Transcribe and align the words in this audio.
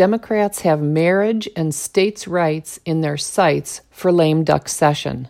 Democrats 0.00 0.62
have 0.62 0.80
marriage 0.80 1.46
and 1.54 1.74
states' 1.74 2.26
rights 2.26 2.80
in 2.86 3.02
their 3.02 3.18
sights 3.18 3.82
for 3.90 4.10
lame 4.10 4.44
duck 4.44 4.66
session. 4.66 5.28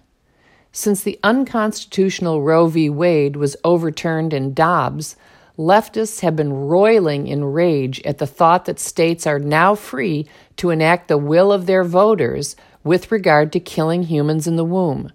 Since 0.70 1.02
the 1.02 1.18
unconstitutional 1.24 2.40
Roe 2.40 2.68
v. 2.68 2.88
Wade 2.88 3.34
was 3.34 3.56
overturned 3.64 4.33
in 4.33 4.54
Dobbs, 4.54 5.17
leftists 5.58 6.20
have 6.20 6.36
been 6.36 6.52
roiling 6.52 7.26
in 7.26 7.46
rage 7.46 8.00
at 8.02 8.18
the 8.18 8.29
thought 8.29 8.66
that 8.66 8.79
states 8.79 9.27
are 9.27 9.41
now 9.41 9.75
free 9.75 10.29
to 10.59 10.71
enact 10.71 11.09
the 11.09 11.18
will 11.18 11.50
of 11.50 11.66
their 11.66 11.82
voters 11.82 12.55
with 12.84 13.11
regard 13.11 13.50
to 13.50 13.59
killing 13.59 14.05
humans 14.05 14.46
in 14.46 14.55
the 14.55 14.64
womb. 14.64 15.11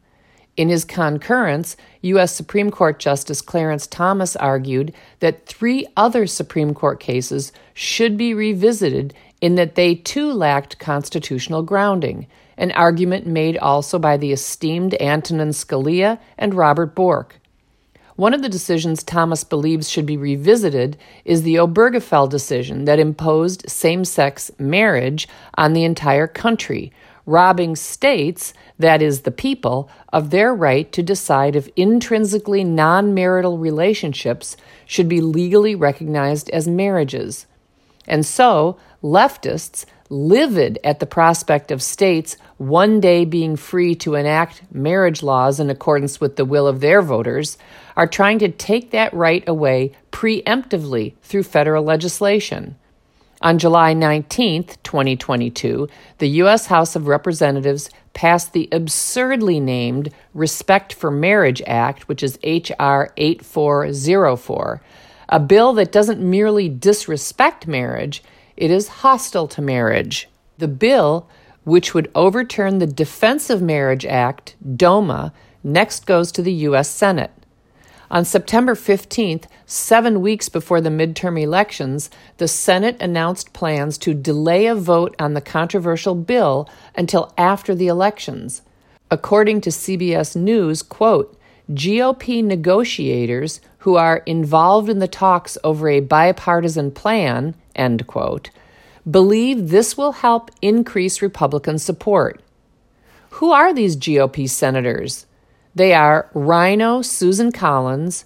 In 0.58 0.68
his 0.68 0.84
concurrence, 0.84 1.78
U.S. 2.02 2.34
Supreme 2.34 2.72
Court 2.72 3.00
Justice 3.00 3.42
Clarence 3.42 3.88
Thomas 3.88 4.36
argued 4.36 4.94
that 5.20 5.46
three 5.46 5.86
other 5.96 6.28
Supreme 6.28 6.74
Court 6.74 7.00
cases 7.00 7.54
should 7.74 8.18
be 8.18 8.34
revisited 8.34 9.14
in 9.46 9.54
that 9.54 9.75
they 9.75 9.93
too 9.93 10.34
lacked 10.34 10.80
constitutional 10.80 11.62
grounding, 11.62 12.26
an 12.58 12.72
argument 12.72 13.27
made 13.27 13.55
also 13.59 13.99
by 13.99 14.18
the 14.18 14.31
esteemed 14.31 14.99
Antonin 14.99 15.49
Scalia 15.49 16.18
and 16.35 16.55
Robert 16.55 16.95
Bork. 16.95 17.40
One 18.16 18.34
of 18.34 18.41
the 18.41 18.49
decisions 18.49 19.04
Thomas 19.04 19.44
believes 19.44 19.88
should 19.88 20.08
be 20.08 20.18
revisited 20.18 20.98
is 21.26 21.44
the 21.44 21.58
Obergefell 21.58 22.27
decision 22.27 22.85
that 22.85 22.98
imposed 22.98 23.70
same 23.70 24.04
sex 24.04 24.49
marriage 24.58 25.27
on 25.55 25.73
the 25.73 25.84
entire 25.84 26.26
country, 26.26 26.91
robbing 27.27 27.76
states, 27.76 28.52
that 28.80 28.99
is, 28.99 29.21
the 29.21 29.32
people, 29.32 29.91
of 30.12 30.32
their 30.32 30.55
right 30.55 30.91
to 30.91 31.04
decide 31.04 31.55
if 31.55 31.70
intrinsically 31.76 32.63
non 32.63 33.13
marital 33.13 33.59
relationships 33.59 34.57
should 34.88 35.07
be 35.07 35.21
legally 35.21 35.76
recognized 35.76 36.49
as 36.49 36.68
marriages. 36.68 37.46
And 38.08 38.26
so, 38.26 38.77
leftists, 39.04 39.86
livid 40.09 40.80
at 40.84 41.00
the 41.00 41.05
prospect 41.05 41.72
of 41.72 41.82
states 41.82 42.38
one 42.58 43.00
day 43.00 43.26
being 43.26 43.55
free 43.55 43.96
to 43.96 44.16
enact 44.16 44.62
marriage 44.71 45.24
laws 45.24 45.60
in 45.60 45.70
accordance 45.70 46.21
with 46.21 46.35
the 46.35 46.46
will 46.46 46.68
of 46.68 46.79
their 46.79 47.02
voters, 47.02 47.57
are 47.96 48.07
trying 48.07 48.40
to 48.40 48.49
take 48.49 48.91
that 48.91 49.13
right 49.13 49.44
away 49.48 49.91
preemptively 50.12 51.13
through 51.21 51.44
federal 51.44 51.84
legislation. 51.84 52.76
On 53.41 53.60
July 53.60 53.94
19, 53.94 54.63
2022, 54.84 55.90
the 56.20 56.29
U.S. 56.29 56.68
House 56.68 56.96
of 56.96 57.07
Representatives 57.07 57.90
passed 58.13 58.54
the 58.54 58.70
absurdly 58.72 59.60
named 59.60 60.12
Respect 60.34 60.94
for 60.94 61.12
Marriage 61.12 61.62
Act, 61.68 62.07
which 62.07 62.24
is 62.24 62.40
H.R. 62.44 63.12
8404, 63.18 64.81
a 65.29 65.40
bill 65.40 65.73
that 65.73 65.91
doesn't 65.91 66.19
merely 66.19 66.69
disrespect 66.69 67.68
marriage, 67.68 68.23
it 68.56 68.72
is 68.72 68.88
hostile 68.88 69.47
to 69.50 69.62
marriage. 69.62 70.29
The 70.57 70.67
bill, 70.67 71.28
which 71.63 71.94
would 71.94 72.12
overturn 72.16 72.79
the 72.79 72.88
Defense 72.88 73.50
of 73.50 73.62
Marriage 73.62 74.06
Act, 74.06 74.56
DOMA, 74.75 75.34
next 75.63 76.06
goes 76.06 76.31
to 76.34 76.41
the 76.41 76.53
U.S. 76.53 76.90
Senate. 76.90 77.31
On 78.12 78.23
September 78.23 78.75
15th, 78.75 79.45
seven 79.66 80.22
weeks 80.22 80.47
before 80.47 80.79
the 80.79 80.90
midterm 80.90 81.41
elections, 81.41 82.12
the 82.38 82.47
Senate 82.47 82.95
announced 83.01 83.51
plans 83.51 83.97
to 83.97 84.13
delay 84.13 84.67
a 84.67 84.75
vote 84.75 85.16
on 85.17 85.34
the 85.34 85.41
controversial 85.41 86.13
bill 86.13 86.69
until 86.95 87.34
after 87.38 87.73
the 87.73 87.88
elections. 87.88 88.62
According 89.09 89.62
to 89.62 89.69
CBS 89.72 90.35
News, 90.35 90.84
quote, 90.84 91.38
GOP 91.72 92.44
negotiators 92.44 93.59
who 93.80 93.96
are 93.96 94.18
involved 94.25 94.90
in 94.90 95.00
the 95.00 95.08
talks 95.08 95.58
over 95.63 95.90
a 95.90 96.00
bipartisan 96.00 96.91
plan, 96.91 97.56
end 97.75 98.06
quote, 98.07 98.50
believe 99.09 99.69
this 99.69 99.97
will 99.97 100.13
help 100.13 100.52
increase 100.62 101.22
Republican 101.22 101.80
support. 101.80 102.41
Who 103.31 103.52
are 103.52 103.74
these 103.74 103.97
GOP 103.97 104.50
senators? 104.50 105.25
They 105.74 105.94
are 105.94 106.30
RINO 106.34 107.02
Susan 107.02 107.51
Collins, 107.51 108.25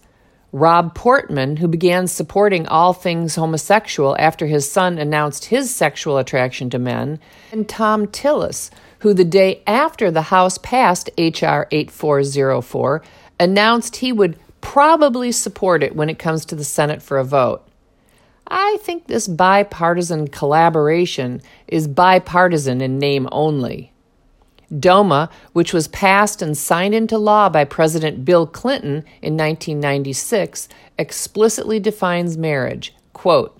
Rob 0.52 0.96
Portman, 0.96 1.58
who 1.58 1.68
began 1.68 2.08
supporting 2.08 2.68
all 2.68 2.94
things 2.94 3.36
homosexual 3.36 4.16
after 4.20 4.48
his 4.48 4.70
son 4.70 4.98
announced 4.98 5.46
his 5.46 5.74
sexual 5.74 6.18
attraction 6.18 6.70
to 6.72 6.80
men, 6.80 7.20
and 7.52 7.68
Thom 7.68 8.08
Tillis, 8.08 8.72
who 9.00 9.14
the 9.14 9.26
day 9.26 9.62
after 9.68 10.12
the 10.12 10.24
House 10.24 10.58
passed 10.58 11.10
H.R. 11.18 11.68
8404 11.72 13.02
announced 13.40 13.98
he 13.98 14.12
would 14.12 14.38
probably 14.62 15.32
support 15.32 15.84
it 15.84 15.96
when 15.96 16.10
it 16.10 16.20
comes 16.20 16.46
to 16.46 16.56
the 16.56 16.64
Senate 16.64 17.02
for 17.02 17.18
a 17.18 17.24
vote. 17.24 17.66
I 18.48 18.78
think 18.82 19.08
this 19.08 19.28
bipartisan 19.28 20.28
collaboration 20.28 21.42
is 21.68 21.88
bipartisan 21.88 22.82
in 22.82 22.98
name 22.98 23.30
only. 23.32 23.94
DOMA, 24.78 25.30
which 25.54 25.74
was 25.74 25.88
passed 25.88 26.42
and 26.42 26.58
signed 26.58 26.94
into 26.94 27.18
law 27.18 27.50
by 27.50 27.64
President 27.64 28.24
Bill 28.26 28.46
Clinton 28.46 29.04
in 29.22 29.36
1996, 29.38 30.70
explicitly 30.98 31.80
defines 31.80 32.38
marriage. 32.38 32.94
Quote, 33.14 33.59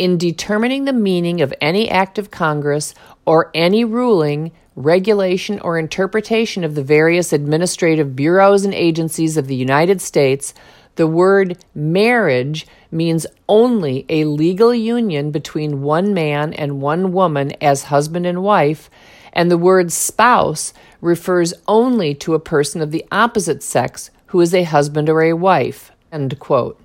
in 0.00 0.16
determining 0.16 0.86
the 0.86 0.94
meaning 0.94 1.42
of 1.42 1.52
any 1.60 1.90
act 1.90 2.16
of 2.16 2.30
Congress 2.30 2.94
or 3.26 3.50
any 3.52 3.84
ruling, 3.84 4.50
regulation, 4.74 5.60
or 5.60 5.78
interpretation 5.78 6.64
of 6.64 6.74
the 6.74 6.82
various 6.82 7.34
administrative 7.34 8.16
bureaus 8.16 8.64
and 8.64 8.72
agencies 8.72 9.36
of 9.36 9.46
the 9.46 9.54
United 9.54 10.00
States, 10.00 10.54
the 10.94 11.06
word 11.06 11.62
marriage 11.74 12.66
means 12.90 13.26
only 13.46 14.06
a 14.08 14.24
legal 14.24 14.74
union 14.74 15.30
between 15.30 15.82
one 15.82 16.14
man 16.14 16.54
and 16.54 16.80
one 16.80 17.12
woman 17.12 17.52
as 17.60 17.84
husband 17.84 18.24
and 18.24 18.42
wife 18.42 18.88
and 19.34 19.50
the 19.50 19.58
word 19.58 19.92
spouse 19.92 20.72
refers 21.02 21.52
only 21.68 22.14
to 22.14 22.32
a 22.32 22.40
person 22.40 22.80
of 22.80 22.90
the 22.90 23.04
opposite 23.12 23.62
sex 23.62 24.10
who 24.28 24.40
is 24.40 24.54
a 24.54 24.62
husband 24.62 25.10
or 25.10 25.22
a 25.22 25.34
wife. 25.34 25.92
End 26.10 26.38
quote. 26.38 26.80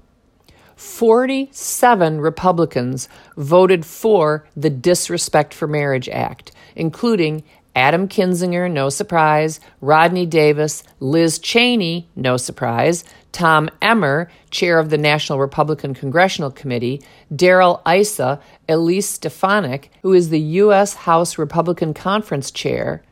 47 0.76 2.20
Republicans 2.20 3.08
voted 3.38 3.86
for 3.86 4.48
the 4.56 4.70
Disrespect 4.70 5.54
for 5.54 5.68
Marriage 5.68 6.10
Act, 6.10 6.52
including 6.76 7.44
Adam 7.76 8.08
Kinzinger, 8.08 8.72
no 8.72 8.90
surprise, 8.90 9.60
Rodney 9.82 10.26
Davis, 10.26 10.84
Liz 11.00 11.40
Cheney, 11.40 12.08
no 12.16 12.38
surprise, 12.38 13.04
Tom 13.34 13.70
Emmer, 13.82 14.30
chair 14.50 14.80
of 14.80 14.90
the 14.90 14.98
National 14.98 15.40
Republican 15.40 15.94
Congressional 15.94 16.52
Committee, 16.52 17.02
Darrell 17.36 17.82
Issa, 17.86 18.40
Elise 18.70 19.10
Stefanik, 19.10 19.92
who 20.04 20.14
is 20.14 20.30
the 20.30 20.40
U.S. 20.40 20.94
House 20.94 21.38
Republican 21.38 21.94
Conference 21.94 22.50
chair, 22.50 23.04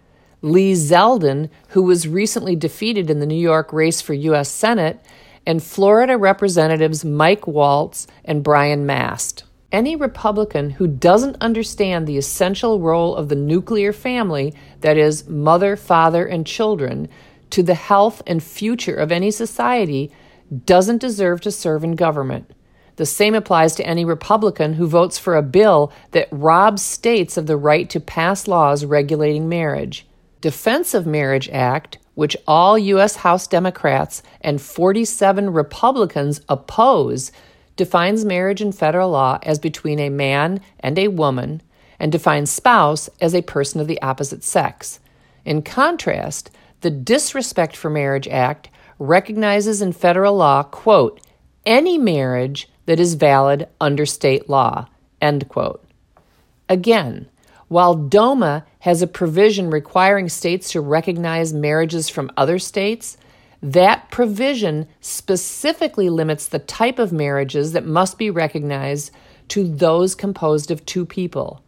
Lee 0.41 0.73
Zeldin, 0.73 1.49
who 1.69 1.81
was 1.83 2.07
recently 2.07 2.55
defeated 2.55 3.09
in 3.09 3.19
the 3.19 3.25
New 3.25 3.35
York 3.35 3.73
race 3.73 3.99
for 3.99 4.13
U.S. 4.13 4.49
Senate, 4.49 5.03
and 5.45 5.61
Florida 5.61 6.17
Representatives 6.17 7.03
Mike 7.03 7.47
Waltz 7.47 8.07
and 8.23 8.43
Brian 8.43 8.85
Mast. 8.85 9.43
Any 9.71 9.95
Republican 9.95 10.69
who 10.71 10.87
doesn't 10.87 11.41
understand 11.41 12.05
the 12.05 12.17
essential 12.17 12.79
role 12.79 13.15
of 13.15 13.29
the 13.29 13.35
nuclear 13.35 13.91
family, 13.91 14.53
that 14.81 14.97
is, 14.97 15.27
mother, 15.27 15.75
father, 15.75 16.25
and 16.25 16.45
children, 16.45 17.09
to 17.49 17.63
the 17.63 17.73
health 17.73 18.21
and 18.27 18.41
future 18.41 18.95
of 18.95 19.11
any 19.11 19.31
society 19.31 20.11
doesn't 20.65 21.01
deserve 21.01 21.41
to 21.41 21.51
serve 21.51 21.83
in 21.83 21.95
government. 21.95 22.51
The 22.95 23.05
same 23.07 23.33
applies 23.33 23.75
to 23.75 23.85
any 23.85 24.05
Republican 24.05 24.73
who 24.73 24.87
votes 24.87 25.17
for 25.17 25.35
a 25.35 25.41
bill 25.41 25.91
that 26.11 26.27
robs 26.31 26.83
states 26.83 27.37
of 27.37 27.47
the 27.47 27.57
right 27.57 27.89
to 27.89 27.99
pass 27.99 28.47
laws 28.47 28.85
regulating 28.85 29.49
marriage. 29.49 30.05
Defense 30.41 30.93
of 30.93 31.07
Marriage 31.07 31.49
Act, 31.49 31.97
which 32.15 32.37
all 32.47 32.77
U.S. 32.77 33.17
House 33.17 33.47
Democrats 33.47 34.21
and 34.41 34.61
47 34.61 35.51
Republicans 35.51 36.41
oppose, 36.47 37.31
defines 37.75 38.25
marriage 38.25 38.61
in 38.61 38.71
federal 38.71 39.09
law 39.09 39.39
as 39.43 39.59
between 39.59 39.99
a 39.99 40.09
man 40.09 40.61
and 40.79 40.97
a 40.99 41.07
woman 41.07 41.61
and 41.99 42.11
defines 42.11 42.51
spouse 42.51 43.09
as 43.21 43.33
a 43.33 43.41
person 43.41 43.79
of 43.79 43.87
the 43.87 44.01
opposite 44.01 44.43
sex. 44.43 44.99
In 45.45 45.61
contrast, 45.61 46.51
the 46.81 46.91
Disrespect 46.91 47.75
for 47.75 47.89
Marriage 47.89 48.27
Act 48.27 48.69
recognizes 48.99 49.81
in 49.81 49.93
federal 49.93 50.35
law, 50.35 50.63
quote, 50.63 51.19
any 51.65 51.97
marriage 51.97 52.69
that 52.85 52.99
is 52.99 53.13
valid 53.13 53.67
under 53.79 54.05
state 54.05 54.49
law, 54.49 54.87
end 55.21 55.47
quote. 55.47 55.83
Again, 56.67 57.29
while 57.73 57.95
DOMA 57.95 58.63
has 58.81 59.01
a 59.01 59.07
provision 59.07 59.71
requiring 59.71 60.29
states 60.29 60.71
to 60.71 60.79
recognize 60.79 61.53
marriages 61.53 62.07
from 62.07 62.31
other 62.37 62.59
states, 62.59 63.17
that 63.63 64.11
provision 64.11 64.87
specifically 65.01 66.07
limits 66.07 66.47
the 66.47 66.59
type 66.59 66.99
of 66.99 67.11
marriages 67.11 67.71
that 67.71 67.83
must 67.83 68.19
be 68.19 68.29
recognized 68.29 69.09
to 69.47 69.67
those 69.67 70.13
composed 70.13 70.69
of 70.69 70.85
two 70.85 71.03
people. 71.03 71.63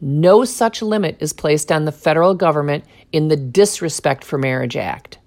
No 0.00 0.44
such 0.44 0.80
limit 0.80 1.16
is 1.18 1.32
placed 1.32 1.72
on 1.72 1.86
the 1.86 1.92
federal 1.92 2.34
government 2.34 2.84
in 3.10 3.26
the 3.26 3.36
Disrespect 3.36 4.22
for 4.22 4.38
Marriage 4.38 4.76
Act. 4.76 5.18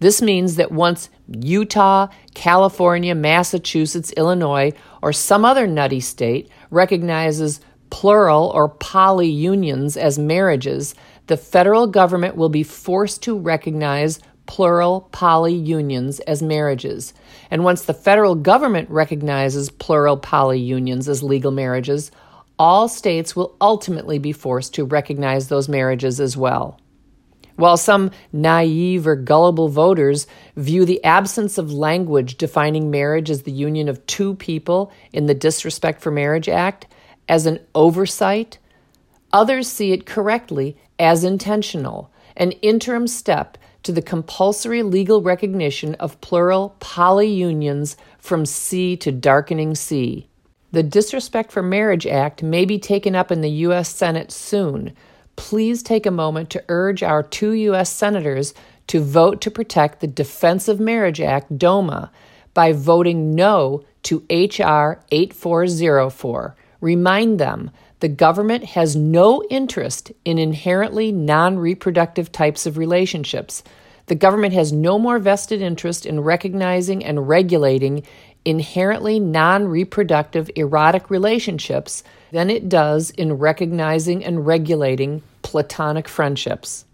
This 0.00 0.20
means 0.20 0.56
that 0.56 0.70
once 0.70 1.08
Utah, 1.28 2.08
California, 2.34 3.14
Massachusetts, 3.14 4.12
Illinois, 4.18 4.72
or 5.00 5.14
some 5.14 5.46
other 5.46 5.66
nutty 5.66 6.00
state 6.00 6.50
recognizes 6.70 7.60
plural 7.90 8.50
or 8.54 8.68
poly 8.68 9.28
unions 9.28 9.96
as 9.96 10.18
marriages, 10.18 10.94
the 11.26 11.36
federal 11.36 11.86
government 11.86 12.36
will 12.36 12.48
be 12.48 12.62
forced 12.62 13.22
to 13.24 13.38
recognize 13.38 14.20
plural 14.46 15.02
poly 15.12 15.54
unions 15.54 16.18
as 16.20 16.42
marriages. 16.42 17.14
And 17.50 17.62
once 17.62 17.82
the 17.82 17.94
federal 17.94 18.34
government 18.34 18.90
recognizes 18.90 19.70
plural 19.70 20.16
poly 20.16 20.58
unions 20.58 21.08
as 21.08 21.22
legal 21.22 21.52
marriages, 21.52 22.10
all 22.58 22.88
states 22.88 23.36
will 23.36 23.56
ultimately 23.60 24.18
be 24.18 24.32
forced 24.32 24.74
to 24.74 24.84
recognize 24.84 25.48
those 25.48 25.68
marriages 25.68 26.20
as 26.20 26.36
well. 26.36 26.80
While 27.56 27.76
some 27.76 28.10
naive 28.32 29.06
or 29.06 29.16
gullible 29.16 29.68
voters 29.68 30.26
view 30.56 30.84
the 30.84 31.04
absence 31.04 31.58
of 31.58 31.72
language 31.72 32.36
defining 32.36 32.90
marriage 32.90 33.30
as 33.30 33.42
the 33.42 33.52
union 33.52 33.88
of 33.88 34.04
two 34.06 34.34
people 34.34 34.90
in 35.12 35.26
the 35.26 35.34
Disrespect 35.34 36.00
for 36.00 36.10
Marriage 36.10 36.48
Act 36.48 36.86
as 37.30 37.46
an 37.46 37.60
oversight, 37.76 38.58
others 39.32 39.68
see 39.68 39.92
it 39.92 40.04
correctly 40.04 40.76
as 40.98 41.22
intentional, 41.22 42.10
an 42.36 42.50
interim 42.60 43.06
step 43.06 43.56
to 43.84 43.92
the 43.92 44.02
compulsory 44.02 44.82
legal 44.82 45.22
recognition 45.22 45.94
of 45.94 46.20
plural 46.20 46.74
polyunions 46.80 47.94
from 48.18 48.44
sea 48.44 48.96
to 48.96 49.12
darkening 49.12 49.76
sea. 49.76 50.28
The 50.72 50.82
Disrespect 50.82 51.52
for 51.52 51.62
Marriage 51.62 52.04
Act 52.04 52.42
may 52.42 52.64
be 52.64 52.80
taken 52.80 53.14
up 53.14 53.30
in 53.30 53.42
the 53.42 53.50
U.S. 53.66 53.88
Senate 53.88 54.32
soon. 54.32 54.92
Please 55.36 55.84
take 55.84 56.06
a 56.06 56.10
moment 56.10 56.50
to 56.50 56.64
urge 56.68 57.04
our 57.04 57.22
two 57.22 57.52
U.S. 57.52 57.92
Senators 57.92 58.54
to 58.88 59.00
vote 59.00 59.40
to 59.42 59.52
protect 59.52 60.00
the 60.00 60.08
Defense 60.08 60.66
of 60.66 60.80
Marriage 60.80 61.20
Act, 61.20 61.56
DOMA, 61.56 62.10
by 62.54 62.72
voting 62.72 63.36
no 63.36 63.84
to 64.02 64.24
H.R. 64.28 65.00
8404. 65.12 66.56
Remind 66.80 67.38
them 67.38 67.70
the 68.00 68.08
government 68.08 68.64
has 68.64 68.96
no 68.96 69.42
interest 69.50 70.12
in 70.24 70.38
inherently 70.38 71.12
non 71.12 71.58
reproductive 71.58 72.32
types 72.32 72.66
of 72.66 72.78
relationships. 72.78 73.62
The 74.06 74.14
government 74.14 74.54
has 74.54 74.72
no 74.72 74.98
more 74.98 75.18
vested 75.18 75.60
interest 75.62 76.06
in 76.06 76.20
recognizing 76.20 77.04
and 77.04 77.28
regulating 77.28 78.04
inherently 78.44 79.20
non 79.20 79.68
reproductive 79.68 80.50
erotic 80.56 81.10
relationships 81.10 82.02
than 82.32 82.50
it 82.50 82.68
does 82.68 83.10
in 83.10 83.34
recognizing 83.34 84.24
and 84.24 84.46
regulating 84.46 85.22
platonic 85.42 86.08
friendships. 86.08 86.84